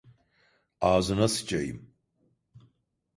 Ağzına 0.81 1.27
sıçayım! 1.27 1.93